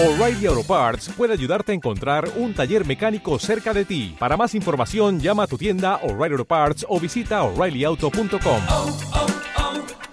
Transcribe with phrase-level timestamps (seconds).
[0.00, 4.14] O'Reilly Auto Parts puede ayudarte a encontrar un taller mecánico cerca de ti.
[4.16, 8.62] Para más información, llama a tu tienda O'Reilly Auto Parts o visita oreillyauto.com.
[8.68, 8.96] oh,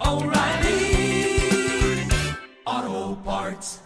[0.00, 1.38] oh, O'Reilly
[2.64, 3.80] Auto Parts.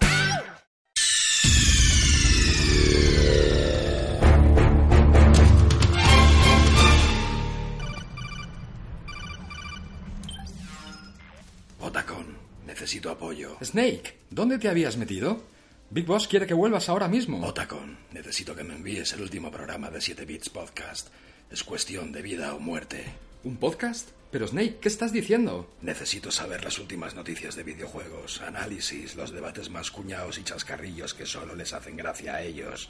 [11.78, 12.24] Otacon,
[12.66, 13.58] necesito apoyo.
[13.62, 15.59] Snake, ¿dónde te habías metido?
[15.92, 17.44] Big Boss quiere que vuelvas ahora mismo.
[17.44, 21.08] Otacon, necesito que me envíes el último programa de 7 Bits Podcast.
[21.50, 23.04] Es cuestión de vida o muerte.
[23.42, 24.10] ¿Un podcast?
[24.30, 25.68] Pero Snake, ¿qué estás diciendo?
[25.82, 31.26] Necesito saber las últimas noticias de videojuegos, análisis, los debates más cuñados y chascarrillos que
[31.26, 32.88] solo les hacen gracia a ellos.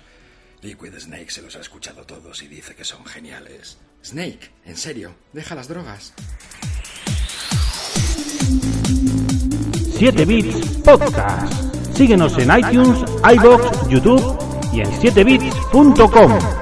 [0.61, 3.79] Liquid Snake se los ha escuchado todos y dice que son geniales.
[4.05, 6.13] Snake, en serio, deja las drogas.
[9.97, 11.60] 7 Bits Podcast.
[12.01, 14.23] Síguenos en iTunes, iBox, YouTube
[14.73, 16.60] y en 7bits.com.